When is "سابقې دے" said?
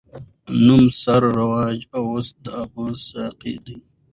3.07-3.77